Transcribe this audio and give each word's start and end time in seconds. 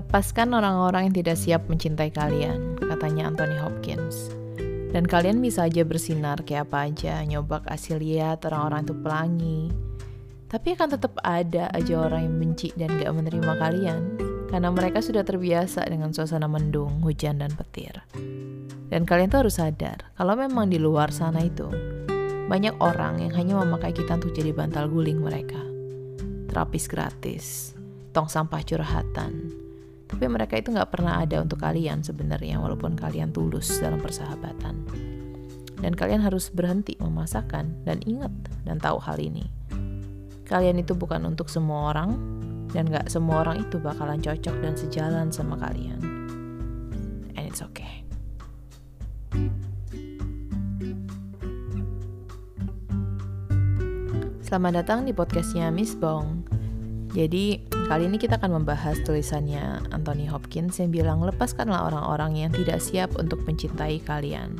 Lepaskan 0.00 0.56
orang-orang 0.56 1.12
yang 1.12 1.16
tidak 1.20 1.36
siap 1.36 1.68
mencintai 1.68 2.08
kalian, 2.08 2.72
katanya 2.80 3.28
Anthony 3.28 3.60
Hopkins. 3.60 4.32
Dan 4.96 5.04
kalian 5.04 5.44
bisa 5.44 5.68
aja 5.68 5.84
bersinar 5.84 6.40
kayak 6.40 6.72
apa 6.72 6.88
aja, 6.88 7.20
nyoba 7.20 7.60
kasih 7.60 8.00
lihat 8.00 8.48
orang-orang 8.48 8.88
itu 8.88 8.94
pelangi. 8.96 9.60
Tapi 10.48 10.72
akan 10.72 10.88
tetap 10.96 11.20
ada 11.20 11.68
aja 11.76 12.00
orang 12.00 12.32
yang 12.32 12.36
benci 12.40 12.72
dan 12.80 12.96
gak 12.96 13.12
menerima 13.12 13.52
kalian, 13.60 14.00
karena 14.48 14.72
mereka 14.72 15.04
sudah 15.04 15.20
terbiasa 15.20 15.84
dengan 15.84 16.16
suasana 16.16 16.48
mendung, 16.48 17.04
hujan, 17.04 17.44
dan 17.44 17.52
petir. 17.52 18.00
Dan 18.88 19.04
kalian 19.04 19.28
tuh 19.28 19.44
harus 19.44 19.60
sadar, 19.60 20.16
kalau 20.16 20.32
memang 20.32 20.72
di 20.72 20.80
luar 20.80 21.12
sana 21.12 21.44
itu, 21.44 21.68
banyak 22.48 22.72
orang 22.80 23.20
yang 23.20 23.36
hanya 23.36 23.60
memakai 23.60 23.92
kita 23.92 24.16
untuk 24.16 24.32
jadi 24.32 24.56
bantal 24.56 24.88
guling 24.88 25.20
mereka. 25.20 25.60
Terapis 26.48 26.88
gratis, 26.88 27.76
tong 28.16 28.32
sampah 28.32 28.64
curhatan, 28.64 29.60
tapi 30.10 30.26
mereka 30.26 30.58
itu 30.58 30.74
nggak 30.74 30.90
pernah 30.90 31.22
ada 31.22 31.38
untuk 31.38 31.62
kalian 31.62 32.02
sebenarnya 32.02 32.58
walaupun 32.58 32.98
kalian 32.98 33.30
tulus 33.30 33.78
dalam 33.78 34.02
persahabatan. 34.02 34.82
Dan 35.80 35.94
kalian 35.94 36.20
harus 36.20 36.50
berhenti 36.50 36.98
memasakkan 36.98 37.72
dan 37.86 38.02
ingat 38.04 38.34
dan 38.66 38.82
tahu 38.82 38.98
hal 39.00 39.16
ini. 39.22 39.46
Kalian 40.44 40.82
itu 40.82 40.98
bukan 40.98 41.22
untuk 41.30 41.46
semua 41.46 41.94
orang 41.94 42.18
dan 42.74 42.90
nggak 42.90 43.06
semua 43.06 43.46
orang 43.46 43.62
itu 43.62 43.78
bakalan 43.78 44.18
cocok 44.18 44.56
dan 44.60 44.74
sejalan 44.74 45.30
sama 45.30 45.54
kalian. 45.56 46.02
And 47.38 47.46
it's 47.46 47.62
okay. 47.62 48.02
Selamat 54.42 54.82
datang 54.82 55.06
di 55.06 55.14
podcastnya 55.14 55.70
Miss 55.70 55.94
Bong. 55.94 56.42
Jadi 57.14 57.69
Kali 57.90 58.06
ini 58.06 58.22
kita 58.22 58.38
akan 58.38 58.62
membahas 58.62 59.02
tulisannya 59.02 59.90
Anthony 59.90 60.30
Hopkins 60.30 60.78
yang 60.78 60.94
bilang 60.94 61.26
lepaskanlah 61.26 61.90
orang-orang 61.90 62.46
yang 62.46 62.54
tidak 62.54 62.78
siap 62.78 63.10
untuk 63.18 63.42
mencintai 63.50 63.98
kalian. 64.06 64.54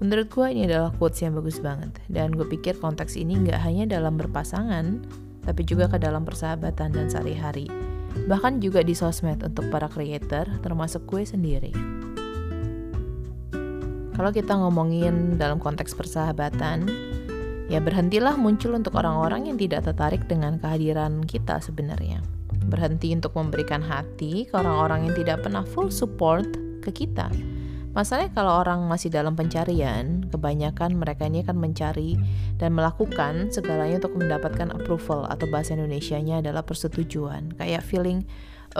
Menurut 0.00 0.32
gue 0.32 0.46
ini 0.56 0.64
adalah 0.64 0.88
quotes 0.96 1.20
yang 1.20 1.36
bagus 1.36 1.60
banget 1.60 1.92
dan 2.08 2.32
gue 2.32 2.48
pikir 2.48 2.80
konteks 2.80 3.20
ini 3.20 3.36
nggak 3.44 3.60
hanya 3.60 3.84
dalam 3.84 4.16
berpasangan 4.16 5.04
tapi 5.44 5.68
juga 5.68 5.84
ke 5.84 6.00
dalam 6.00 6.24
persahabatan 6.24 6.96
dan 6.96 7.12
sehari-hari. 7.12 7.68
Bahkan 8.24 8.64
juga 8.64 8.80
di 8.80 8.96
sosmed 8.96 9.44
untuk 9.44 9.68
para 9.68 9.92
creator 9.92 10.48
termasuk 10.64 11.04
gue 11.04 11.28
sendiri. 11.28 11.76
Kalau 14.16 14.32
kita 14.32 14.56
ngomongin 14.56 15.36
dalam 15.36 15.60
konteks 15.60 15.92
persahabatan, 15.92 16.88
ya 17.68 17.84
berhentilah 17.84 18.40
muncul 18.40 18.72
untuk 18.72 18.96
orang-orang 18.96 19.52
yang 19.52 19.60
tidak 19.60 19.84
tertarik 19.84 20.24
dengan 20.24 20.56
kehadiran 20.56 21.20
kita 21.20 21.60
sebenarnya 21.60 22.31
berhenti 22.66 23.14
untuk 23.14 23.34
memberikan 23.34 23.82
hati 23.82 24.46
ke 24.46 24.54
orang-orang 24.54 25.10
yang 25.10 25.14
tidak 25.18 25.42
pernah 25.42 25.66
full 25.66 25.90
support 25.90 26.46
ke 26.82 26.90
kita. 26.90 27.30
Masalahnya 27.92 28.32
kalau 28.32 28.64
orang 28.64 28.88
masih 28.88 29.12
dalam 29.12 29.36
pencarian, 29.36 30.24
kebanyakan 30.32 30.96
mereka 30.96 31.28
ini 31.28 31.44
akan 31.44 31.60
mencari 31.60 32.16
dan 32.56 32.72
melakukan 32.72 33.52
segalanya 33.52 34.00
untuk 34.00 34.16
mendapatkan 34.16 34.72
approval 34.72 35.28
atau 35.28 35.44
bahasa 35.52 35.76
Indonesia-nya 35.76 36.40
adalah 36.40 36.64
persetujuan. 36.64 37.52
Kayak 37.60 37.84
feeling, 37.84 38.24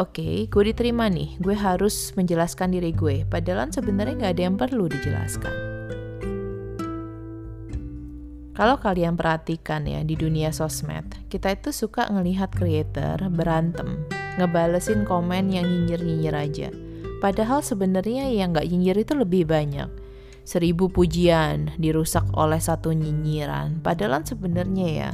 oke, 0.00 0.16
okay, 0.16 0.48
gue 0.48 0.72
diterima 0.72 1.12
nih, 1.12 1.36
gue 1.44 1.52
harus 1.52 2.16
menjelaskan 2.16 2.72
diri 2.72 2.96
gue. 2.96 3.28
Padahal 3.28 3.68
sebenarnya 3.68 4.16
nggak 4.16 4.32
ada 4.32 4.42
yang 4.48 4.56
perlu 4.56 4.88
dijelaskan. 4.88 5.71
Kalau 8.52 8.76
kalian 8.76 9.16
perhatikan 9.16 9.88
ya 9.88 10.04
di 10.04 10.12
dunia 10.12 10.52
sosmed, 10.52 11.08
kita 11.32 11.56
itu 11.56 11.72
suka 11.72 12.04
ngelihat 12.12 12.52
creator 12.52 13.16
berantem, 13.32 14.04
ngebalesin 14.36 15.08
komen 15.08 15.48
yang 15.48 15.64
nyinyir-nyinyir 15.64 16.36
aja. 16.36 16.68
Padahal 17.24 17.64
sebenarnya 17.64 18.28
yang 18.28 18.52
nggak 18.52 18.68
nyinyir 18.68 19.08
itu 19.08 19.16
lebih 19.16 19.48
banyak. 19.48 19.88
Seribu 20.44 20.92
pujian 20.92 21.72
dirusak 21.80 22.28
oleh 22.36 22.60
satu 22.60 22.92
nyinyiran. 22.92 23.80
Padahal 23.80 24.20
sebenarnya 24.20 24.88
ya, 24.92 25.10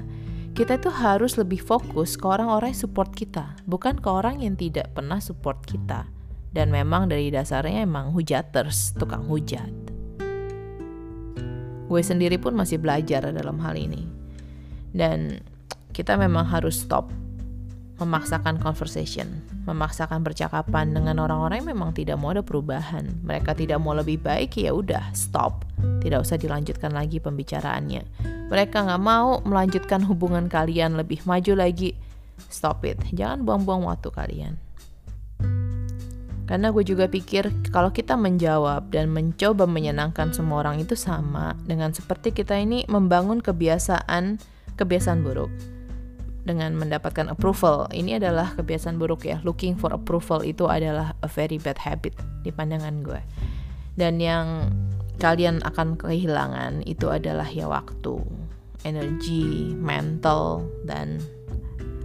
kita 0.58 0.82
itu 0.82 0.90
harus 0.90 1.38
lebih 1.38 1.62
fokus 1.62 2.18
ke 2.18 2.26
orang-orang 2.26 2.74
yang 2.74 2.82
support 2.90 3.14
kita, 3.14 3.54
bukan 3.70 4.02
ke 4.02 4.08
orang 4.10 4.42
yang 4.42 4.58
tidak 4.58 4.90
pernah 4.98 5.22
support 5.22 5.62
kita. 5.62 6.10
Dan 6.50 6.74
memang 6.74 7.06
dari 7.06 7.30
dasarnya 7.30 7.86
emang 7.86 8.10
hujaters, 8.10 8.98
tukang 8.98 9.30
hujat. 9.30 9.88
Gue 11.88 12.04
sendiri 12.04 12.37
pun 12.37 12.53
masih 12.53 12.76
belajar 12.76 13.25
dalam 13.32 13.56
hal 13.65 13.75
ini. 13.75 14.04
Dan 14.93 15.41
kita 15.97 16.21
memang 16.21 16.47
harus 16.47 16.84
stop 16.84 17.09
memaksakan 17.99 18.62
conversation, 18.62 19.43
memaksakan 19.66 20.22
percakapan 20.22 20.94
dengan 20.94 21.19
orang-orang 21.19 21.66
yang 21.66 21.75
memang 21.75 21.91
tidak 21.91 22.15
mau 22.15 22.31
ada 22.31 22.47
perubahan. 22.47 23.10
Mereka 23.26 23.59
tidak 23.59 23.82
mau 23.82 23.91
lebih 23.91 24.22
baik, 24.22 24.54
ya 24.54 24.71
udah 24.71 25.10
stop. 25.10 25.66
Tidak 25.99 26.22
usah 26.22 26.38
dilanjutkan 26.38 26.94
lagi 26.94 27.19
pembicaraannya. 27.19 28.03
Mereka 28.49 28.87
nggak 28.87 29.03
mau 29.03 29.43
melanjutkan 29.43 30.06
hubungan 30.06 30.47
kalian 30.47 30.94
lebih 30.94 31.26
maju 31.26 31.59
lagi. 31.59 31.99
Stop 32.47 32.87
it. 32.87 33.03
Jangan 33.10 33.43
buang-buang 33.43 33.82
waktu 33.82 34.09
kalian. 34.15 34.67
Karena 36.48 36.72
gue 36.72 36.81
juga 36.81 37.04
pikir 37.12 37.69
kalau 37.69 37.92
kita 37.92 38.16
menjawab 38.16 38.88
dan 38.88 39.12
mencoba 39.12 39.69
menyenangkan 39.69 40.32
semua 40.32 40.64
orang 40.64 40.81
itu 40.81 40.97
sama 40.97 41.53
dengan 41.69 41.92
seperti 41.92 42.32
kita 42.32 42.56
ini 42.56 42.88
membangun 42.88 43.44
kebiasaan 43.44 44.41
kebiasaan 44.81 45.20
buruk 45.20 45.53
dengan 46.48 46.72
mendapatkan 46.72 47.28
approval. 47.28 47.92
Ini 47.92 48.16
adalah 48.16 48.56
kebiasaan 48.56 48.97
buruk 48.97 49.28
ya. 49.28 49.44
Looking 49.44 49.76
for 49.76 49.92
approval 49.92 50.41
itu 50.41 50.64
adalah 50.64 51.12
a 51.20 51.28
very 51.28 51.60
bad 51.60 51.76
habit 51.76 52.16
di 52.41 52.48
pandangan 52.48 53.04
gue. 53.04 53.20
Dan 54.00 54.16
yang 54.16 54.72
kalian 55.20 55.60
akan 55.69 56.00
kehilangan 56.00 56.88
itu 56.88 57.12
adalah 57.12 57.44
ya 57.44 57.69
waktu, 57.69 58.25
energi, 58.88 59.76
mental 59.76 60.64
dan 60.88 61.20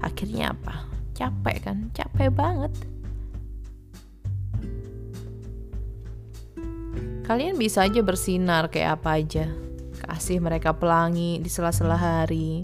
akhirnya 0.04 0.52
apa? 0.52 0.84
Capek 1.16 1.58
kan? 1.64 1.78
Capek 1.96 2.28
banget. 2.34 2.74
Kalian 7.24 7.56
bisa 7.56 7.88
aja 7.88 8.04
bersinar 8.04 8.68
kayak 8.68 9.00
apa 9.00 9.16
aja. 9.16 9.48
Kasih 10.04 10.44
mereka 10.44 10.76
pelangi 10.76 11.40
di 11.40 11.48
sela-sela 11.48 11.96
hari. 11.96 12.60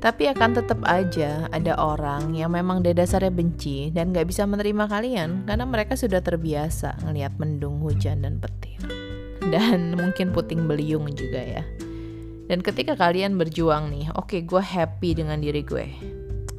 Tapi 0.00 0.28
akan 0.28 0.52
tetap 0.52 0.84
aja 0.84 1.48
ada 1.48 1.80
orang 1.80 2.36
yang 2.36 2.52
memang 2.52 2.84
dari 2.84 2.92
dasarnya 2.92 3.32
benci 3.32 3.88
dan 3.88 4.12
gak 4.12 4.28
bisa 4.28 4.44
menerima 4.44 4.84
kalian 4.84 5.48
karena 5.48 5.64
mereka 5.64 5.96
sudah 5.96 6.20
terbiasa 6.20 7.08
ngelihat 7.08 7.40
mendung, 7.40 7.80
hujan, 7.80 8.20
dan 8.20 8.36
petir. 8.36 8.84
Dan 9.48 9.96
mungkin 9.96 10.32
puting 10.36 10.68
beliung 10.68 11.08
juga 11.16 11.40
ya. 11.40 11.64
Dan 12.52 12.60
ketika 12.60 12.92
kalian 12.96 13.40
berjuang 13.40 13.88
nih, 13.88 14.12
oke 14.12 14.28
okay, 14.28 14.40
gue 14.44 14.60
happy 14.60 15.24
dengan 15.24 15.40
diri 15.40 15.64
gue. 15.64 15.88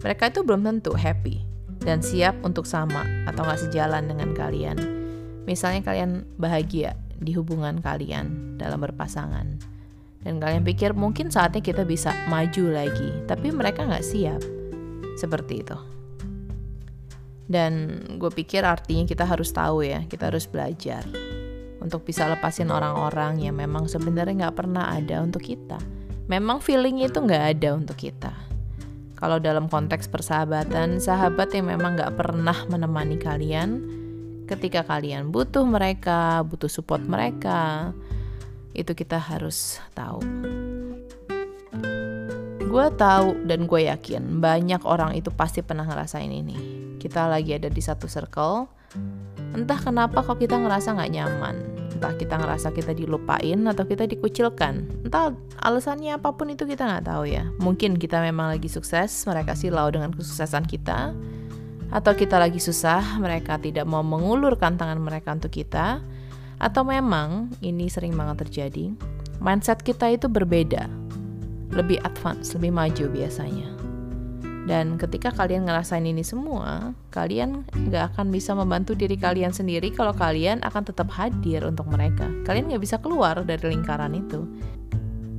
Mereka 0.01 0.33
itu 0.33 0.41
belum 0.41 0.65
tentu 0.65 0.97
happy 0.97 1.37
dan 1.85 2.01
siap 2.01 2.33
untuk 2.41 2.65
sama 2.65 3.05
atau 3.29 3.45
gak 3.45 3.61
sejalan 3.61 4.09
dengan 4.09 4.33
kalian. 4.33 4.77
Misalnya 5.45 5.81
kalian 5.81 6.25
bahagia 6.37 6.93
di 7.21 7.37
hubungan 7.37 7.79
kalian 7.79 8.57
dalam 8.57 8.81
berpasangan. 8.81 9.61
Dan 10.21 10.37
kalian 10.37 10.65
pikir 10.65 10.93
mungkin 10.97 11.29
saatnya 11.29 11.61
kita 11.61 11.85
bisa 11.85 12.13
maju 12.29 12.73
lagi, 12.73 13.09
tapi 13.29 13.53
mereka 13.53 13.85
nggak 13.85 14.05
siap. 14.05 14.41
Seperti 15.17 15.61
itu. 15.61 15.77
Dan 17.45 17.99
gue 18.17 18.31
pikir 18.33 18.65
artinya 18.65 19.05
kita 19.05 19.25
harus 19.25 19.49
tahu 19.53 19.85
ya, 19.85 20.05
kita 20.09 20.29
harus 20.33 20.45
belajar 20.49 21.03
untuk 21.81 22.05
bisa 22.05 22.29
lepasin 22.29 22.69
orang-orang 22.69 23.41
yang 23.41 23.57
memang 23.57 23.89
sebenarnya 23.89 24.47
nggak 24.47 24.57
pernah 24.57 24.93
ada 24.93 25.25
untuk 25.25 25.41
kita. 25.41 25.81
Memang 26.29 26.61
feeling 26.61 27.01
itu 27.01 27.17
nggak 27.17 27.57
ada 27.57 27.75
untuk 27.75 27.97
kita. 27.97 28.31
Kalau 29.17 29.37
dalam 29.41 29.67
konteks 29.67 30.07
persahabatan, 30.07 31.01
sahabat 31.01 31.53
yang 31.53 31.69
memang 31.69 31.97
nggak 31.97 32.13
pernah 32.15 32.55
menemani 32.69 33.17
kalian, 33.19 34.00
ketika 34.51 34.83
kalian 34.83 35.31
butuh 35.31 35.63
mereka, 35.63 36.43
butuh 36.43 36.67
support 36.67 36.99
mereka, 37.07 37.95
itu 38.75 38.91
kita 38.91 39.15
harus 39.15 39.79
tahu. 39.95 40.19
Gue 42.59 42.87
tahu 42.95 43.35
dan 43.47 43.67
gue 43.67 43.87
yakin 43.87 44.43
banyak 44.43 44.83
orang 44.83 45.15
itu 45.15 45.31
pasti 45.31 45.63
pernah 45.63 45.87
ngerasain 45.87 46.31
ini. 46.31 46.59
Kita 46.99 47.31
lagi 47.31 47.55
ada 47.55 47.71
di 47.71 47.79
satu 47.79 48.11
circle, 48.11 48.67
entah 49.55 49.79
kenapa 49.79 50.23
kok 50.23 50.39
kita 50.39 50.59
ngerasa 50.59 50.95
nggak 50.95 51.11
nyaman, 51.11 51.55
entah 51.95 52.13
kita 52.15 52.39
ngerasa 52.39 52.71
kita 52.71 52.95
dilupain 52.95 53.59
atau 53.67 53.83
kita 53.83 54.07
dikucilkan, 54.07 54.87
entah 55.07 55.35
alasannya 55.63 56.15
apa 56.15 56.31
pun 56.31 56.51
itu 56.51 56.63
kita 56.63 56.87
nggak 56.87 57.07
tahu 57.07 57.23
ya. 57.27 57.47
Mungkin 57.59 57.99
kita 57.99 58.23
memang 58.23 58.55
lagi 58.55 58.71
sukses, 58.71 59.11
mereka 59.27 59.51
silau 59.57 59.91
dengan 59.91 60.15
kesuksesan 60.15 60.63
kita, 60.69 61.11
atau 61.91 62.15
kita 62.15 62.39
lagi 62.39 62.57
susah, 62.57 63.19
mereka 63.19 63.59
tidak 63.59 63.83
mau 63.83 64.01
mengulurkan 64.01 64.79
tangan 64.79 64.97
mereka 64.97 65.35
untuk 65.35 65.51
kita, 65.51 65.99
atau 66.57 66.87
memang 66.87 67.51
ini 67.59 67.91
sering 67.91 68.15
banget 68.15 68.47
terjadi, 68.47 68.95
mindset 69.43 69.83
kita 69.83 70.07
itu 70.07 70.31
berbeda, 70.31 70.87
lebih 71.75 71.99
advance, 72.07 72.55
lebih 72.55 72.71
maju 72.71 73.05
biasanya. 73.11 73.67
Dan 74.61 74.95
ketika 74.95 75.33
kalian 75.33 75.65
ngerasain 75.65 76.05
ini 76.05 76.21
semua, 76.21 76.93
kalian 77.09 77.65
gak 77.89 78.13
akan 78.15 78.29
bisa 78.29 78.53
membantu 78.53 78.93
diri 78.93 79.17
kalian 79.17 79.49
sendiri 79.49 79.89
kalau 79.89 80.13
kalian 80.13 80.61
akan 80.61 80.85
tetap 80.85 81.09
hadir 81.11 81.65
untuk 81.65 81.89
mereka. 81.89 82.29
Kalian 82.45 82.69
gak 82.69 82.83
bisa 82.85 83.01
keluar 83.01 83.41
dari 83.41 83.73
lingkaran 83.73 84.13
itu. 84.13 84.45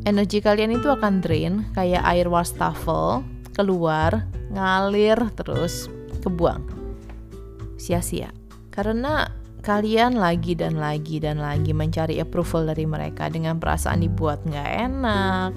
Energi 0.02 0.42
kalian 0.42 0.74
itu 0.74 0.90
akan 0.90 1.22
drain 1.22 1.62
kayak 1.78 2.02
air 2.02 2.26
wastafel, 2.26 3.22
keluar, 3.54 4.26
ngalir, 4.50 5.22
terus 5.38 5.86
kebuang. 6.22 6.62
Sia-sia. 7.76 8.30
Karena 8.70 9.26
kalian 9.62 10.18
lagi 10.18 10.54
dan 10.54 10.78
lagi 10.78 11.18
dan 11.22 11.38
lagi 11.38 11.74
mencari 11.74 12.18
approval 12.22 12.70
dari 12.70 12.86
mereka 12.86 13.28
dengan 13.28 13.58
perasaan 13.58 14.02
dibuat 14.02 14.42
nggak 14.46 14.70
enak, 14.90 15.52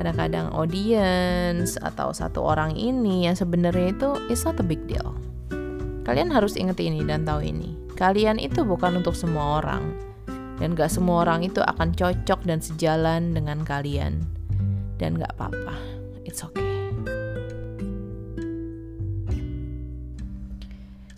kadang-kadang 0.00 0.48
audience 0.56 1.76
atau 1.80 2.12
satu 2.12 2.40
orang 2.40 2.72
ini 2.76 3.28
yang 3.28 3.36
sebenarnya 3.36 3.92
itu 3.92 4.08
it's 4.32 4.44
not 4.48 4.56
a 4.60 4.64
big 4.64 4.80
deal. 4.88 5.16
Kalian 6.08 6.32
harus 6.32 6.56
ingat 6.56 6.80
ini 6.80 7.04
dan 7.04 7.28
tahu 7.28 7.44
ini. 7.44 7.76
Kalian 8.00 8.40
itu 8.40 8.64
bukan 8.64 9.04
untuk 9.04 9.12
semua 9.12 9.60
orang. 9.60 9.92
Dan 10.56 10.76
gak 10.76 10.92
semua 10.92 11.24
orang 11.24 11.44
itu 11.44 11.60
akan 11.60 11.92
cocok 11.92 12.44
dan 12.48 12.60
sejalan 12.60 13.36
dengan 13.36 13.60
kalian. 13.64 14.24
Dan 14.96 15.20
gak 15.20 15.36
apa-apa. 15.36 15.76
It's 16.24 16.40
okay. 16.40 16.79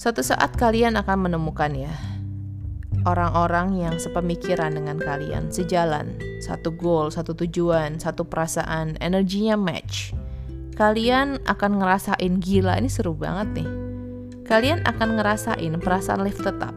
Suatu 0.03 0.19
saat 0.19 0.59
kalian 0.59 0.99
akan 0.99 1.31
menemukan 1.31 1.71
ya 1.79 1.95
orang-orang 3.07 3.79
yang 3.79 3.95
sepemikiran 4.03 4.75
dengan 4.75 4.99
kalian, 4.99 5.55
sejalan, 5.55 6.19
satu 6.43 6.75
goal, 6.75 7.15
satu 7.15 7.39
tujuan, 7.39 8.03
satu 8.03 8.27
perasaan, 8.27 8.99
energinya 8.99 9.55
match. 9.55 10.11
Kalian 10.75 11.39
akan 11.47 11.79
ngerasain 11.79 12.43
gila, 12.43 12.83
ini 12.83 12.91
seru 12.91 13.15
banget 13.15 13.63
nih. 13.63 13.71
Kalian 14.43 14.83
akan 14.91 15.23
ngerasain 15.23 15.75
perasaan 15.79 16.27
lift 16.27 16.43
tetap. 16.43 16.75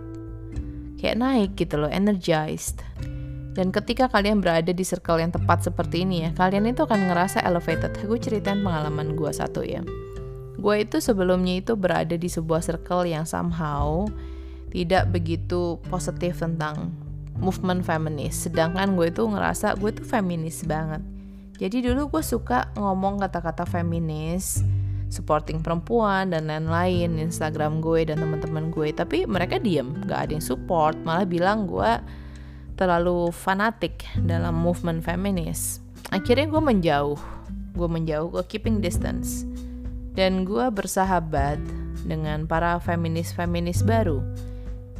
Kayak 1.01 1.17
naik 1.17 1.51
gitu 1.57 1.81
loh, 1.81 1.89
energized. 1.89 2.85
Dan 3.57 3.73
ketika 3.73 4.05
kalian 4.05 4.37
berada 4.37 4.69
di 4.69 4.85
circle 4.85 5.17
yang 5.17 5.33
tepat 5.33 5.65
seperti 5.65 6.05
ini 6.05 6.29
ya, 6.29 6.31
kalian 6.37 6.69
itu 6.69 6.85
akan 6.85 7.09
ngerasa 7.09 7.41
elevated. 7.41 7.89
Gue 8.05 8.21
ceritain 8.21 8.61
pengalaman 8.61 9.17
gue 9.17 9.33
satu 9.33 9.65
ya. 9.65 9.81
Gue 10.55 10.87
itu 10.87 11.03
sebelumnya 11.03 11.59
itu 11.59 11.75
berada 11.75 12.15
di 12.15 12.29
sebuah 12.31 12.63
circle 12.63 13.07
yang 13.07 13.27
somehow 13.27 14.07
tidak 14.71 15.11
begitu 15.11 15.79
positif 15.87 16.39
tentang 16.39 16.91
movement 17.39 17.83
feminis. 17.83 18.47
Sedangkan 18.47 18.95
gue 18.95 19.11
itu 19.11 19.23
ngerasa 19.23 19.75
gue 19.79 19.91
tuh 19.91 20.07
feminis 20.07 20.63
banget. 20.63 21.03
Jadi 21.55 21.87
dulu 21.87 22.19
gue 22.19 22.23
suka 22.23 22.71
ngomong 22.75 23.23
kata-kata 23.23 23.63
feminis 23.63 24.59
supporting 25.07 25.63
perempuan 25.63 26.33
dan 26.33 26.51
lain-lain 26.51 27.21
Instagram 27.23 27.79
gue 27.79 28.11
dan 28.11 28.19
teman-teman 28.19 28.71
gue. 28.71 28.91
Tapi 28.91 29.23
mereka 29.23 29.59
diem 29.59 30.03
gak 30.03 30.27
ada 30.27 30.31
yang 30.35 30.43
support 30.43 30.99
malah 31.07 31.23
bilang 31.23 31.67
gue 31.67 31.91
terlalu 32.75 33.31
fanatik 33.31 34.03
dalam 34.19 34.55
movement 34.59 34.99
feminis. 34.99 35.79
Akhirnya 36.11 36.51
gue 36.51 36.59
menjauh. 36.59 37.19
Gue 37.75 37.87
menjauh 37.91 38.27
gue 38.31 38.43
keeping 38.47 38.79
distance 38.79 39.47
dan 40.15 40.47
gue 40.47 40.65
bersahabat 40.71 41.59
dengan 42.07 42.47
para 42.47 42.79
feminis-feminis 42.79 43.83
baru 43.83 44.23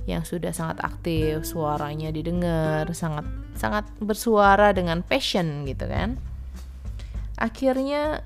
yang 0.06 0.22
sudah 0.22 0.54
sangat 0.54 0.78
aktif, 0.86 1.50
suaranya 1.50 2.14
didengar, 2.14 2.86
sangat 2.94 3.26
sangat 3.58 3.88
bersuara 3.98 4.76
dengan 4.76 5.02
passion 5.02 5.66
gitu 5.66 5.90
kan. 5.90 6.20
Akhirnya 7.42 8.22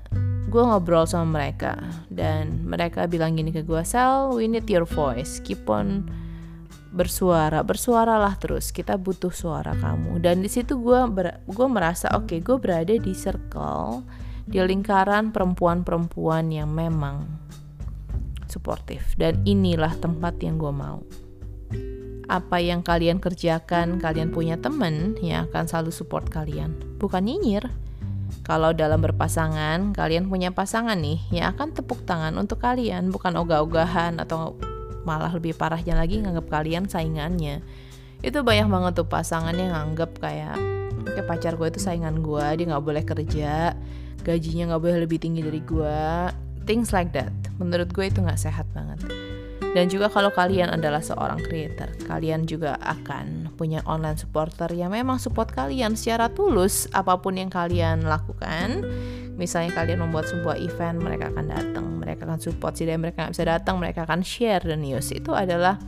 gue 0.50 0.62
ngobrol 0.62 1.06
sama 1.06 1.40
mereka 1.40 1.78
dan 2.10 2.66
mereka 2.66 3.06
bilang 3.06 3.38
gini 3.38 3.54
ke 3.54 3.62
gue, 3.62 3.80
Sel, 3.86 4.34
we 4.34 4.50
need 4.50 4.66
your 4.66 4.84
voice, 4.84 5.38
keep 5.40 5.64
on 5.70 6.10
bersuara, 6.90 7.62
bersuaralah 7.62 8.34
terus. 8.42 8.74
Kita 8.74 8.98
butuh 8.98 9.30
suara 9.30 9.72
kamu. 9.78 10.18
Dan 10.18 10.42
di 10.42 10.50
situ 10.50 10.78
gue 10.78 11.00
gue 11.46 11.68
merasa 11.70 12.10
oke, 12.18 12.28
okay, 12.28 12.38
gue 12.42 12.56
berada 12.58 12.92
di 12.92 13.12
circle, 13.14 14.02
di 14.50 14.58
lingkaran 14.58 15.30
perempuan-perempuan 15.30 16.50
yang 16.50 16.68
memang 16.74 17.30
suportif. 18.50 19.14
Dan 19.14 19.46
inilah 19.46 19.94
tempat 20.02 20.42
yang 20.42 20.58
gue 20.58 20.74
mau. 20.74 21.06
Apa 22.26 22.58
yang 22.62 22.82
kalian 22.82 23.22
kerjakan, 23.22 24.02
kalian 24.02 24.34
punya 24.34 24.58
temen 24.58 25.18
yang 25.22 25.50
akan 25.50 25.66
selalu 25.66 25.90
support 25.90 26.26
kalian, 26.30 26.74
bukan 26.98 27.26
nyinyir. 27.26 27.70
Kalau 28.46 28.70
dalam 28.70 29.02
berpasangan, 29.02 29.90
kalian 29.90 30.30
punya 30.30 30.54
pasangan 30.54 30.94
nih 30.94 31.18
yang 31.34 31.54
akan 31.54 31.74
tepuk 31.74 32.06
tangan 32.06 32.34
untuk 32.38 32.62
kalian, 32.62 33.10
bukan 33.10 33.34
ogah-ogahan 33.34 34.22
atau 34.22 34.54
malah 35.02 35.34
lebih 35.34 35.58
parahnya 35.58 35.98
lagi 35.98 36.22
nganggap 36.22 36.46
kalian 36.46 36.86
saingannya. 36.86 37.62
Itu 38.22 38.46
banyak 38.46 38.70
banget 38.70 38.92
tuh 39.02 39.08
pasangan 39.10 39.54
yang 39.58 39.74
nganggap 39.74 40.14
kayak 40.22 40.54
kayak 41.10 41.26
pacar 41.26 41.58
gue 41.58 41.66
itu 41.66 41.80
saingan 41.82 42.22
gue, 42.22 42.46
dia 42.54 42.64
nggak 42.70 42.84
boleh 42.84 43.02
kerja, 43.02 43.74
gajinya 44.22 44.74
nggak 44.74 44.82
boleh 44.82 44.98
lebih 45.04 45.18
tinggi 45.20 45.40
dari 45.42 45.60
gue, 45.64 46.00
things 46.64 46.92
like 46.94 47.10
that. 47.16 47.32
Menurut 47.58 47.90
gue 47.92 48.06
itu 48.08 48.20
nggak 48.20 48.40
sehat 48.40 48.68
banget. 48.72 49.02
Dan 49.70 49.86
juga 49.86 50.10
kalau 50.10 50.34
kalian 50.34 50.74
adalah 50.74 50.98
seorang 50.98 51.38
creator, 51.46 51.86
kalian 52.10 52.42
juga 52.42 52.74
akan 52.82 53.54
punya 53.54 53.78
online 53.86 54.18
supporter 54.18 54.66
yang 54.74 54.90
memang 54.90 55.22
support 55.22 55.54
kalian 55.54 55.94
secara 55.94 56.26
tulus 56.26 56.90
apa 56.90 57.14
pun 57.22 57.38
yang 57.38 57.46
kalian 57.46 58.02
lakukan. 58.02 58.82
Misalnya 59.38 59.70
kalian 59.72 60.02
membuat 60.02 60.26
sebuah 60.26 60.58
event, 60.58 60.98
mereka 60.98 61.30
akan 61.30 61.46
datang, 61.54 61.86
mereka 62.02 62.26
akan 62.26 62.42
support. 62.42 62.74
Sih 62.74 62.84
mereka 62.90 63.24
nggak 63.24 63.34
bisa 63.38 63.46
datang, 63.46 63.78
mereka 63.78 64.02
akan 64.02 64.26
share 64.26 64.60
the 64.66 64.74
news. 64.74 65.14
Itu 65.14 65.38
adalah 65.38 65.78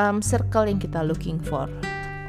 um, 0.00 0.24
circle 0.24 0.64
yang 0.64 0.80
kita 0.80 1.04
looking 1.04 1.38
for 1.44 1.68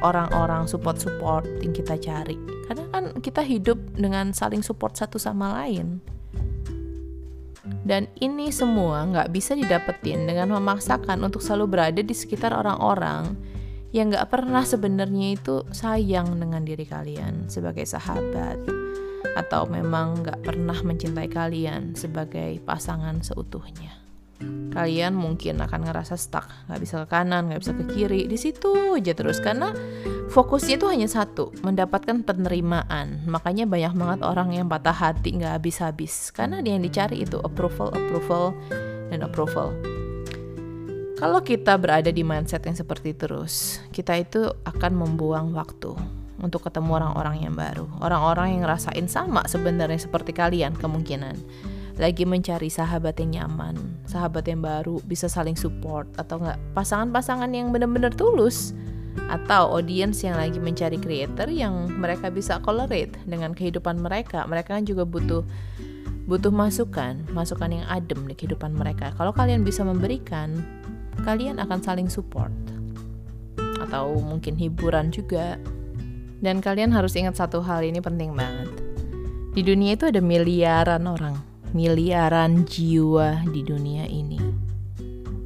orang-orang 0.04 0.68
support-support 0.68 1.48
yang 1.64 1.72
kita 1.72 1.96
cari. 1.96 2.55
Karena 2.66 2.84
kan 2.90 3.04
kita 3.22 3.42
hidup 3.46 3.78
dengan 3.94 4.34
saling 4.34 4.60
support 4.60 4.98
satu 4.98 5.16
sama 5.16 5.62
lain. 5.62 6.02
Dan 7.86 8.10
ini 8.18 8.50
semua 8.50 9.06
nggak 9.06 9.30
bisa 9.30 9.54
didapetin 9.54 10.26
dengan 10.26 10.54
memaksakan 10.54 11.22
untuk 11.22 11.42
selalu 11.42 11.66
berada 11.66 12.02
di 12.02 12.14
sekitar 12.14 12.54
orang-orang 12.54 13.34
yang 13.94 14.10
nggak 14.10 14.28
pernah 14.30 14.62
sebenarnya 14.66 15.38
itu 15.38 15.62
sayang 15.70 16.38
dengan 16.38 16.62
diri 16.66 16.86
kalian 16.86 17.46
sebagai 17.46 17.86
sahabat 17.86 18.58
atau 19.38 19.66
memang 19.66 20.22
nggak 20.22 20.42
pernah 20.42 20.78
mencintai 20.82 21.30
kalian 21.30 21.94
sebagai 21.94 22.58
pasangan 22.62 23.22
seutuhnya 23.22 24.05
kalian 24.76 25.16
mungkin 25.16 25.56
akan 25.56 25.88
ngerasa 25.88 26.20
stuck 26.20 26.44
nggak 26.68 26.80
bisa 26.84 26.94
ke 27.04 27.06
kanan 27.08 27.48
nggak 27.48 27.64
bisa 27.64 27.72
ke 27.72 27.84
kiri 27.96 28.28
di 28.28 28.36
situ 28.36 28.92
aja 28.92 29.16
terus. 29.16 29.40
Karena 29.40 29.72
fokusnya 30.28 30.76
itu 30.76 30.86
hanya 30.92 31.08
satu 31.08 31.56
mendapatkan 31.64 32.20
penerimaan. 32.20 33.24
Makanya 33.24 33.64
banyak 33.64 33.96
banget 33.96 34.20
orang 34.20 34.52
yang 34.52 34.68
patah 34.68 34.92
hati 34.92 35.40
nggak 35.40 35.56
habis-habis. 35.56 36.28
Karena 36.36 36.60
yang 36.60 36.84
dicari 36.84 37.24
itu 37.24 37.40
approval 37.40 37.88
approval 37.96 38.52
dan 39.08 39.24
approval. 39.24 39.72
Kalau 41.16 41.40
kita 41.40 41.80
berada 41.80 42.12
di 42.12 42.20
mindset 42.20 42.60
yang 42.68 42.76
seperti 42.76 43.16
terus 43.16 43.80
kita 43.88 44.20
itu 44.20 44.52
akan 44.68 44.92
membuang 44.92 45.56
waktu 45.56 45.96
untuk 46.36 46.68
ketemu 46.68 47.00
orang-orang 47.00 47.48
yang 47.48 47.56
baru. 47.56 47.88
Orang-orang 48.04 48.52
yang 48.52 48.68
ngerasain 48.68 49.08
sama 49.08 49.48
sebenarnya 49.48 49.96
seperti 49.96 50.36
kalian 50.36 50.76
kemungkinan 50.76 51.40
lagi 51.96 52.28
mencari 52.28 52.68
sahabat 52.68 53.16
yang 53.24 53.40
nyaman, 53.40 53.76
sahabat 54.04 54.44
yang 54.44 54.60
baru, 54.60 55.00
bisa 55.08 55.32
saling 55.32 55.56
support 55.56 56.04
atau 56.20 56.36
enggak 56.36 56.60
pasangan-pasangan 56.76 57.48
yang 57.48 57.72
benar-benar 57.72 58.12
tulus 58.12 58.76
atau 59.32 59.80
audience 59.80 60.20
yang 60.20 60.36
lagi 60.36 60.60
mencari 60.60 61.00
creator 61.00 61.48
yang 61.48 61.88
mereka 61.88 62.28
bisa 62.28 62.60
collaborate 62.60 63.16
dengan 63.24 63.56
kehidupan 63.56 63.96
mereka. 63.96 64.44
Mereka 64.44 64.76
kan 64.76 64.84
juga 64.84 65.08
butuh 65.08 65.40
butuh 66.28 66.52
masukan, 66.52 67.24
masukan 67.32 67.80
yang 67.80 67.86
adem 67.88 68.28
di 68.28 68.34
kehidupan 68.36 68.76
mereka. 68.76 69.16
Kalau 69.16 69.32
kalian 69.32 69.64
bisa 69.64 69.80
memberikan, 69.80 70.52
kalian 71.24 71.56
akan 71.56 71.80
saling 71.80 72.12
support. 72.12 72.52
Atau 73.80 74.20
mungkin 74.20 74.60
hiburan 74.60 75.08
juga. 75.14 75.56
Dan 76.44 76.60
kalian 76.60 76.92
harus 76.92 77.16
ingat 77.16 77.40
satu 77.40 77.64
hal 77.64 77.80
ini 77.80 78.04
penting 78.04 78.36
banget. 78.36 78.68
Di 79.56 79.64
dunia 79.64 79.96
itu 79.96 80.12
ada 80.12 80.20
miliaran 80.20 81.08
orang 81.08 81.45
miliaran 81.74 82.62
jiwa 82.68 83.42
di 83.50 83.64
dunia 83.66 84.06
ini. 84.06 84.38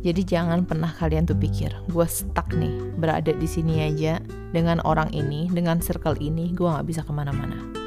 Jadi 0.01 0.25
jangan 0.25 0.65
pernah 0.65 0.89
kalian 0.97 1.29
tuh 1.29 1.37
pikir, 1.37 1.73
gue 1.93 2.07
stuck 2.09 2.57
nih, 2.57 2.73
berada 2.97 3.37
di 3.37 3.45
sini 3.45 3.85
aja 3.85 4.17
dengan 4.53 4.81
orang 4.89 5.13
ini, 5.13 5.45
dengan 5.53 5.77
circle 5.77 6.17
ini, 6.25 6.57
gue 6.57 6.65
gak 6.65 6.89
bisa 6.89 7.05
ke 7.05 7.13
mana-mana. 7.13 7.80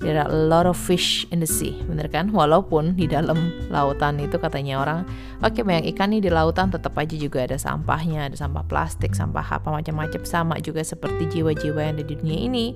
There 0.00 0.16
are 0.16 0.32
a 0.32 0.40
lot 0.48 0.64
of 0.64 0.80
fish 0.80 1.28
in 1.28 1.44
the 1.44 1.48
sea, 1.48 1.76
bener 1.84 2.08
kan? 2.08 2.32
Walaupun 2.32 2.96
di 2.96 3.04
dalam 3.04 3.52
lautan 3.68 4.16
itu 4.16 4.40
katanya 4.40 4.80
orang, 4.80 5.04
oke 5.44 5.52
okay, 5.52 5.60
banyak 5.60 5.92
ikan 5.92 6.16
nih 6.16 6.24
di 6.24 6.32
lautan, 6.32 6.72
tetap 6.72 6.96
aja 6.96 7.12
juga 7.20 7.44
ada 7.44 7.60
sampahnya, 7.60 8.32
ada 8.32 8.36
sampah 8.40 8.64
plastik, 8.64 9.12
sampah 9.12 9.44
apa 9.60 9.68
macam-macam 9.68 10.24
sama 10.24 10.56
juga 10.64 10.80
seperti 10.80 11.28
jiwa-jiwa 11.28 11.80
yang 11.84 12.00
ada 12.00 12.04
di 12.08 12.16
dunia 12.16 12.40
ini. 12.48 12.66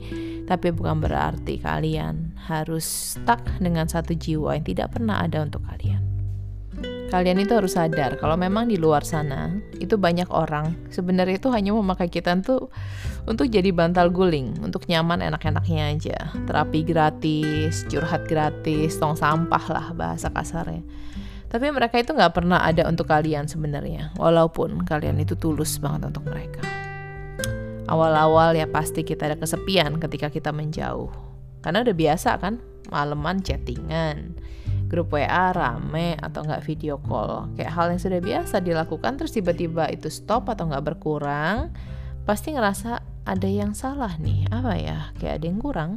Tapi 0.44 0.68
bukan 0.76 1.00
berarti 1.00 1.64
kalian 1.64 2.36
harus 2.44 2.84
stuck 3.16 3.40
dengan 3.56 3.88
satu 3.88 4.12
jiwa 4.12 4.60
yang 4.60 4.64
tidak 4.68 4.92
pernah 4.92 5.24
ada 5.24 5.40
untuk 5.40 5.64
kalian 5.64 6.13
kalian 7.12 7.42
itu 7.42 7.52
harus 7.54 7.76
sadar 7.76 8.16
kalau 8.16 8.34
memang 8.38 8.70
di 8.70 8.80
luar 8.80 9.04
sana 9.04 9.52
itu 9.76 9.94
banyak 10.00 10.28
orang 10.32 10.74
sebenarnya 10.88 11.36
itu 11.36 11.48
hanya 11.52 11.76
memakai 11.76 12.08
kita 12.08 12.34
tuh 12.40 12.72
untuk 13.24 13.48
jadi 13.48 13.72
bantal 13.72 14.12
guling 14.12 14.60
untuk 14.60 14.84
nyaman 14.88 15.24
enak-enaknya 15.24 15.82
aja. 15.96 16.18
Terapi 16.44 16.84
gratis 16.84 17.88
curhat 17.88 18.28
gratis 18.28 18.96
tong 19.00 19.16
sampah 19.16 19.64
lah 19.72 19.86
bahasa 19.96 20.28
kasarnya. 20.28 20.84
Tapi 21.48 21.70
mereka 21.70 22.02
itu 22.02 22.10
nggak 22.10 22.34
pernah 22.34 22.60
ada 22.60 22.84
untuk 22.90 23.06
kalian 23.06 23.46
sebenarnya 23.46 24.10
walaupun 24.18 24.82
kalian 24.82 25.22
itu 25.22 25.38
tulus 25.38 25.78
banget 25.78 26.10
untuk 26.10 26.26
mereka. 26.26 26.66
Awal-awal 27.84 28.56
ya 28.56 28.66
pasti 28.66 29.04
kita 29.04 29.28
ada 29.28 29.36
kesepian 29.36 30.00
ketika 30.00 30.32
kita 30.32 30.50
menjauh. 30.50 31.12
Karena 31.62 31.84
udah 31.84 31.96
biasa 31.96 32.42
kan 32.42 32.60
maleman 32.92 33.40
chattingan 33.40 34.36
grup 34.94 35.10
WA 35.10 35.50
rame 35.50 36.14
atau 36.22 36.46
nggak 36.46 36.62
video 36.62 37.02
call. 37.02 37.50
Kayak 37.58 37.74
hal 37.74 37.86
yang 37.90 37.98
sudah 37.98 38.20
biasa 38.22 38.62
dilakukan 38.62 39.18
terus 39.18 39.34
tiba-tiba 39.34 39.90
itu 39.90 40.06
stop 40.06 40.46
atau 40.46 40.70
nggak 40.70 40.94
berkurang 40.94 41.74
pasti 42.22 42.54
ngerasa 42.54 43.02
ada 43.26 43.48
yang 43.50 43.74
salah 43.74 44.14
nih. 44.22 44.46
Apa 44.54 44.78
ya? 44.78 45.10
Kayak 45.18 45.42
ada 45.42 45.46
yang 45.50 45.58
kurang. 45.58 45.90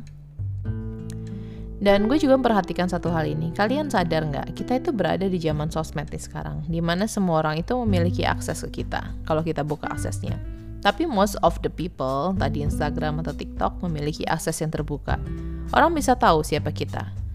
Dan 1.78 2.10
gue 2.10 2.18
juga 2.18 2.42
memperhatikan 2.42 2.90
satu 2.90 3.14
hal 3.14 3.30
ini. 3.30 3.54
Kalian 3.54 3.94
sadar 3.94 4.26
nggak? 4.26 4.58
Kita 4.58 4.82
itu 4.82 4.90
berada 4.90 5.30
di 5.30 5.38
zaman 5.38 5.70
sosmed 5.70 6.10
nih 6.10 6.18
sekarang 6.18 6.66
di 6.66 6.82
mana 6.82 7.06
semua 7.06 7.46
orang 7.46 7.62
itu 7.62 7.78
memiliki 7.86 8.26
akses 8.26 8.66
ke 8.66 8.82
kita 8.82 9.14
kalau 9.30 9.46
kita 9.46 9.62
buka 9.62 9.86
aksesnya. 9.94 10.42
Tapi 10.82 11.06
most 11.06 11.38
of 11.46 11.54
the 11.62 11.70
people 11.70 12.34
tadi 12.34 12.66
Instagram 12.66 13.22
atau 13.22 13.38
TikTok 13.38 13.78
memiliki 13.86 14.26
akses 14.26 14.58
yang 14.58 14.74
terbuka. 14.74 15.22
Orang 15.70 15.94
bisa 15.94 16.18
tahu 16.18 16.42
siapa 16.42 16.74
kita 16.74 17.27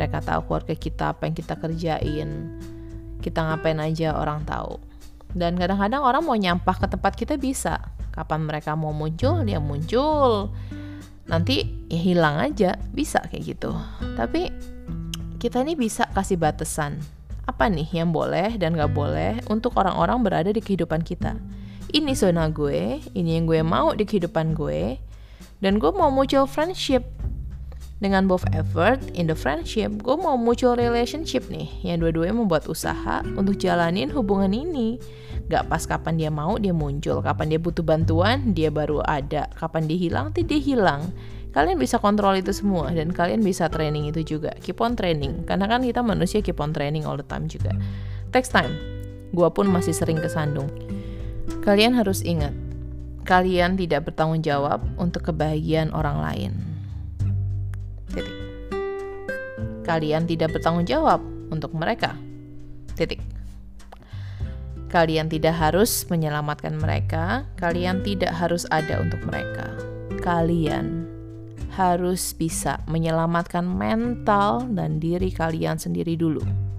mereka 0.00 0.24
tahu 0.24 0.48
keluarga 0.48 0.72
kita 0.72 1.12
apa 1.12 1.28
yang 1.28 1.36
kita 1.36 1.54
kerjain 1.60 2.56
kita 3.20 3.44
ngapain 3.44 3.78
aja 3.78 4.16
orang 4.16 4.42
tahu. 4.48 4.80
Dan 5.30 5.54
kadang-kadang 5.60 6.02
orang 6.02 6.22
mau 6.24 6.34
nyampah 6.34 6.76
ke 6.80 6.86
tempat 6.90 7.12
kita 7.14 7.38
bisa. 7.38 7.78
Kapan 8.10 8.42
mereka 8.42 8.74
mau 8.74 8.90
muncul 8.90 9.46
dia 9.46 9.62
muncul. 9.62 10.50
Nanti 11.30 11.62
ya 11.86 12.00
hilang 12.00 12.42
aja 12.42 12.74
bisa 12.90 13.22
kayak 13.30 13.54
gitu. 13.54 13.70
Tapi 14.18 14.50
kita 15.38 15.62
ini 15.62 15.78
bisa 15.78 16.10
kasih 16.10 16.40
batasan. 16.40 16.98
Apa 17.46 17.70
nih 17.70 17.86
yang 18.02 18.10
boleh 18.10 18.58
dan 18.58 18.74
gak 18.74 18.90
boleh 18.90 19.38
untuk 19.46 19.78
orang-orang 19.78 20.18
berada 20.26 20.50
di 20.50 20.58
kehidupan 20.58 21.06
kita? 21.06 21.38
Ini 21.90 22.14
zona 22.14 22.46
gue 22.50 23.02
ini 23.18 23.38
yang 23.38 23.50
gue 23.50 23.62
mau 23.66 23.90
di 23.90 24.06
kehidupan 24.06 24.54
gue 24.54 24.94
dan 25.58 25.82
gue 25.82 25.90
mau 25.90 26.06
muncul 26.06 26.46
friendship 26.46 27.02
dengan 28.00 28.24
both 28.24 28.48
effort 28.56 28.96
in 29.12 29.28
the 29.28 29.36
friendship, 29.36 29.92
gue 30.00 30.16
mau 30.16 30.40
muncul 30.40 30.72
relationship 30.72 31.44
nih 31.52 31.68
yang 31.84 32.00
dua-duanya 32.00 32.32
membuat 32.32 32.64
usaha 32.64 33.20
untuk 33.36 33.60
jalanin 33.60 34.08
hubungan 34.08 34.50
ini. 34.56 34.96
Gak 35.52 35.68
pas 35.68 35.84
kapan 35.84 36.16
dia 36.16 36.32
mau 36.32 36.56
dia 36.56 36.72
muncul, 36.72 37.20
kapan 37.20 37.52
dia 37.52 37.60
butuh 37.60 37.84
bantuan 37.84 38.56
dia 38.56 38.72
baru 38.72 39.04
ada, 39.04 39.52
kapan 39.52 39.84
dia 39.84 40.00
hilang 40.00 40.32
dia 40.32 40.60
hilang. 40.60 41.12
Kalian 41.52 41.76
bisa 41.76 42.00
kontrol 42.00 42.40
itu 42.40 42.56
semua 42.56 42.88
dan 42.94 43.12
kalian 43.12 43.44
bisa 43.44 43.68
training 43.68 44.08
itu 44.08 44.24
juga. 44.24 44.56
Keep 44.64 44.80
on 44.80 44.96
training, 44.96 45.44
karena 45.44 45.68
kan 45.68 45.84
kita 45.84 46.00
manusia 46.00 46.40
keep 46.40 46.56
on 46.56 46.72
training 46.72 47.04
all 47.04 47.20
the 47.20 47.26
time 47.26 47.50
juga. 47.52 47.76
Text 48.32 48.56
time, 48.56 48.72
gue 49.36 49.48
pun 49.52 49.68
masih 49.68 49.92
sering 49.92 50.22
kesandung. 50.22 50.70
Kalian 51.66 51.98
harus 51.98 52.22
ingat, 52.22 52.54
kalian 53.26 53.74
tidak 53.74 54.08
bertanggung 54.08 54.40
jawab 54.40 54.80
untuk 54.96 55.34
kebahagiaan 55.34 55.90
orang 55.90 56.22
lain 56.22 56.69
Titik. 58.10 58.36
Kalian 59.86 60.26
tidak 60.26 60.54
bertanggung 60.54 60.86
jawab 60.86 61.22
untuk 61.50 61.74
mereka. 61.74 62.14
Titik. 62.94 63.22
Kalian 64.90 65.30
tidak 65.30 65.54
harus 65.54 66.02
menyelamatkan 66.10 66.74
mereka, 66.74 67.46
kalian 67.54 68.02
tidak 68.02 68.34
harus 68.34 68.66
ada 68.74 68.98
untuk 68.98 69.22
mereka. 69.22 69.70
Kalian 70.18 71.06
harus 71.78 72.34
bisa 72.34 72.82
menyelamatkan 72.90 73.62
mental 73.62 74.66
dan 74.74 74.98
diri 74.98 75.30
kalian 75.30 75.78
sendiri 75.78 76.18
dulu. 76.18 76.69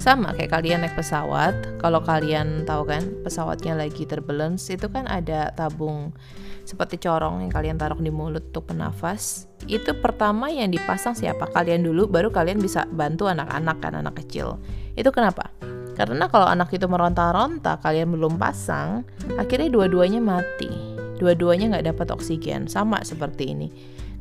Sama 0.00 0.32
kayak 0.32 0.56
kalian 0.56 0.80
naik 0.80 0.96
pesawat, 0.96 1.76
kalau 1.76 2.00
kalian 2.00 2.64
tahu 2.64 2.88
kan 2.88 3.04
pesawatnya 3.20 3.76
lagi 3.76 4.08
terbalance 4.08 4.72
itu 4.72 4.88
kan 4.88 5.04
ada 5.04 5.52
tabung 5.52 6.16
seperti 6.64 6.96
corong 7.04 7.44
yang 7.44 7.52
kalian 7.52 7.76
taruh 7.76 8.00
di 8.00 8.08
mulut 8.08 8.48
untuk 8.48 8.72
bernafas. 8.72 9.44
Itu 9.68 9.92
pertama 10.00 10.48
yang 10.48 10.72
dipasang 10.72 11.12
siapa? 11.12 11.52
Kalian 11.52 11.84
dulu 11.84 12.08
baru 12.08 12.32
kalian 12.32 12.64
bisa 12.64 12.88
bantu 12.88 13.28
anak-anak 13.28 13.76
kan 13.84 13.92
anak 14.00 14.24
kecil. 14.24 14.56
Itu 14.96 15.12
kenapa? 15.12 15.52
Karena 16.00 16.32
kalau 16.32 16.48
anak 16.48 16.72
itu 16.72 16.88
meronta-ronta 16.88 17.76
kalian 17.84 18.08
belum 18.16 18.40
pasang, 18.40 19.04
akhirnya 19.36 19.68
dua-duanya 19.68 20.24
mati. 20.24 20.72
Dua-duanya 21.20 21.76
nggak 21.76 21.92
dapat 21.92 22.08
oksigen, 22.08 22.72
sama 22.72 23.04
seperti 23.04 23.52
ini. 23.52 23.68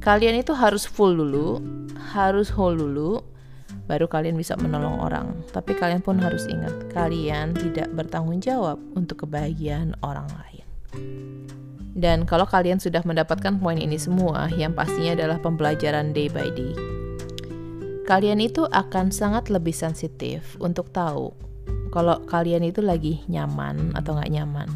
Kalian 0.03 0.43
itu 0.43 0.51
harus 0.51 0.83
full 0.83 1.15
dulu, 1.15 1.63
harus 2.11 2.51
whole 2.51 2.75
dulu, 2.75 3.23
baru 3.89 4.05
kalian 4.05 4.37
bisa 4.37 4.53
menolong 4.53 5.01
orang. 5.01 5.33
Tapi 5.49 5.73
kalian 5.73 6.05
pun 6.05 6.21
harus 6.21 6.45
ingat, 6.45 6.93
kalian 6.93 7.57
tidak 7.57 7.89
bertanggung 7.97 8.37
jawab 8.37 8.77
untuk 8.93 9.25
kebahagiaan 9.25 9.97
orang 10.05 10.29
lain. 10.29 10.65
Dan 11.97 12.29
kalau 12.29 12.45
kalian 12.45 12.77
sudah 12.77 13.01
mendapatkan 13.01 13.57
poin 13.57 13.81
ini 13.81 13.97
semua, 13.97 14.45
yang 14.53 14.77
pastinya 14.77 15.17
adalah 15.17 15.41
pembelajaran 15.41 16.13
day 16.13 16.29
by 16.29 16.53
day. 16.53 16.77
Kalian 18.05 18.37
itu 18.37 18.69
akan 18.69 19.09
sangat 19.09 19.49
lebih 19.49 19.73
sensitif 19.73 20.53
untuk 20.61 20.93
tahu 20.93 21.33
kalau 21.89 22.21
kalian 22.29 22.65
itu 22.65 22.85
lagi 22.85 23.25
nyaman 23.25 23.97
atau 23.97 24.17
nggak 24.17 24.33
nyaman. 24.33 24.69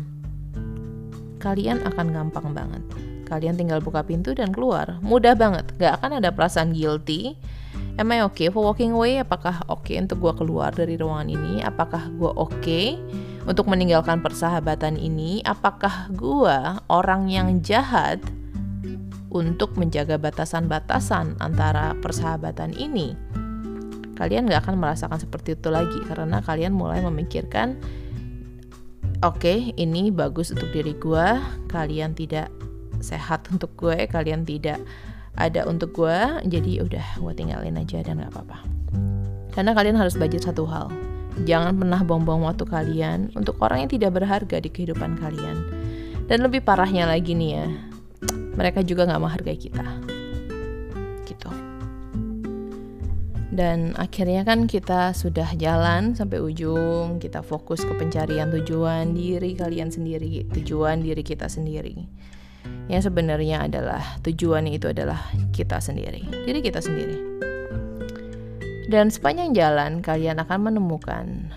Kalian 1.37 1.85
akan 1.85 2.07
gampang 2.09 2.53
banget. 2.53 2.83
Kalian 3.29 3.57
tinggal 3.57 3.81
buka 3.81 4.05
pintu 4.05 4.37
dan 4.37 4.53
keluar. 4.53 5.01
Mudah 5.01 5.33
banget. 5.33 5.65
Gak 5.81 5.99
akan 5.99 6.21
ada 6.21 6.29
perasaan 6.29 6.71
guilty 6.71 7.33
am 7.97 8.09
I 8.09 8.25
okay 8.25 8.49
for 8.49 8.65
walking 8.65 8.93
away? 8.93 9.21
Apakah 9.21 9.61
oke 9.69 9.85
okay 9.85 10.01
untuk 10.01 10.21
gue 10.21 10.33
keluar 10.33 10.73
dari 10.73 10.97
ruangan 10.97 11.29
ini? 11.29 11.61
Apakah 11.61 12.09
gue 12.17 12.31
oke 12.33 12.49
okay 12.61 12.97
untuk 13.45 13.69
meninggalkan 13.69 14.23
persahabatan 14.23 14.97
ini? 14.97 15.45
Apakah 15.45 16.09
gue 16.13 16.57
orang 16.89 17.29
yang 17.29 17.61
jahat 17.61 18.17
untuk 19.33 19.77
menjaga 19.77 20.17
batasan-batasan 20.17 21.37
antara 21.37 21.93
persahabatan 22.01 22.73
ini? 22.73 23.13
Kalian 24.13 24.45
gak 24.45 24.69
akan 24.69 24.77
merasakan 24.77 25.17
seperti 25.17 25.57
itu 25.57 25.73
lagi 25.73 25.97
karena 26.05 26.37
kalian 26.45 26.69
mulai 26.69 27.01
memikirkan 27.01 27.81
oke 29.25 29.41
okay, 29.41 29.73
ini 29.73 30.13
bagus 30.13 30.53
untuk 30.53 30.69
diri 30.69 30.93
gue 31.01 31.27
kalian 31.71 32.13
tidak 32.13 32.53
sehat 33.01 33.49
untuk 33.49 33.73
gue 33.73 34.05
kalian 34.05 34.45
tidak 34.45 34.77
ada 35.33 35.65
untuk 35.65 35.97
gue 35.97 36.19
jadi 36.45 36.85
udah 36.85 37.05
gue 37.17 37.33
tinggalin 37.33 37.77
aja 37.79 38.05
dan 38.05 38.21
gak 38.21 38.33
apa-apa. 38.33 38.57
Karena 39.53 39.73
kalian 39.73 39.97
harus 39.97 40.17
belajar 40.17 40.53
satu 40.53 40.65
hal. 40.69 40.89
Jangan 41.49 41.73
pernah 41.77 42.01
buang-buang 42.05 42.45
waktu 42.45 42.65
kalian 42.69 43.33
untuk 43.33 43.57
orang 43.61 43.85
yang 43.85 43.91
tidak 43.91 44.13
berharga 44.13 44.61
di 44.61 44.69
kehidupan 44.69 45.17
kalian. 45.17 45.57
Dan 46.29 46.45
lebih 46.45 46.61
parahnya 46.61 47.09
lagi 47.09 47.33
nih 47.33 47.51
ya 47.57 47.67
mereka 48.53 48.85
juga 48.85 49.09
gak 49.09 49.21
menghargai 49.21 49.57
kita. 49.57 49.85
Gitu. 51.25 51.49
Dan 53.53 53.93
akhirnya 53.97 54.41
kan 54.41 54.65
kita 54.65 55.13
sudah 55.13 55.53
jalan 55.57 56.17
sampai 56.17 56.41
ujung 56.41 57.21
kita 57.21 57.45
fokus 57.45 57.85
ke 57.85 57.93
pencarian 57.93 58.49
tujuan 58.49 59.13
diri 59.13 59.53
kalian 59.53 59.93
sendiri 59.93 60.49
tujuan 60.57 61.05
diri 61.05 61.21
kita 61.21 61.45
sendiri 61.45 62.09
yang 62.91 62.99
sebenarnya 62.99 63.67
adalah 63.67 64.03
tujuan 64.27 64.67
itu 64.67 64.91
adalah 64.91 65.19
kita 65.55 65.79
sendiri, 65.79 66.23
diri 66.43 66.59
kita 66.59 66.83
sendiri. 66.83 67.17
Dan 68.91 69.07
sepanjang 69.07 69.55
jalan 69.55 70.03
kalian 70.03 70.43
akan 70.43 70.59
menemukan 70.69 71.49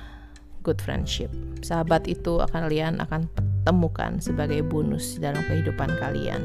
good 0.63 0.79
friendship. 0.79 1.29
Sahabat 1.63 2.07
itu 2.07 2.39
akan 2.39 2.71
kalian 2.71 3.03
akan 3.03 3.27
temukan 3.67 4.23
sebagai 4.23 4.63
bonus 4.63 5.19
dalam 5.19 5.43
kehidupan 5.51 5.91
kalian. 5.99 6.43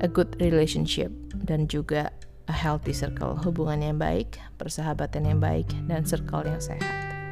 A 0.00 0.08
good 0.08 0.32
relationship 0.40 1.12
dan 1.44 1.68
juga 1.68 2.10
a 2.50 2.54
healthy 2.54 2.96
circle, 2.96 3.38
hubungan 3.44 3.80
yang 3.84 3.96
baik, 4.00 4.40
persahabatan 4.56 5.28
yang 5.28 5.38
baik 5.38 5.68
dan 5.86 6.02
circle 6.02 6.42
yang 6.42 6.58
sehat, 6.58 6.82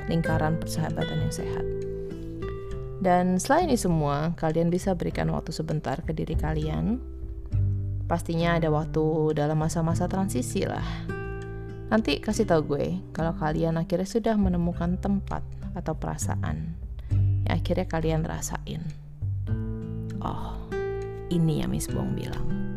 lingkaran 0.06 0.60
persahabatan 0.60 1.28
yang 1.28 1.34
sehat. 1.34 1.64
Dan 3.00 3.40
selain 3.40 3.73
ini 3.73 3.80
semua, 3.80 4.37
kalian 4.37 4.69
bisa 4.69 4.92
berikan 4.92 5.33
waktu 5.33 5.57
sebentar 5.57 6.04
ke 6.04 6.12
diri 6.12 6.37
kalian. 6.37 7.00
Pastinya 8.04 8.61
ada 8.61 8.69
waktu 8.69 9.33
dalam 9.33 9.57
masa-masa 9.57 10.04
transisi 10.04 10.69
lah. 10.69 10.85
Nanti 11.88 12.21
kasih 12.21 12.47
tau 12.47 12.62
gue 12.62 13.00
kalau 13.11 13.35
kalian 13.35 13.80
akhirnya 13.80 14.07
sudah 14.07 14.37
menemukan 14.37 15.00
tempat 15.00 15.42
atau 15.75 15.97
perasaan 15.97 16.76
yang 17.49 17.59
akhirnya 17.59 17.87
kalian 17.88 18.23
rasain. 18.23 18.85
Oh, 20.23 20.54
ini 21.33 21.64
yang 21.64 21.75
Miss 21.75 21.90
Bong 21.90 22.14
bilang. 22.14 22.69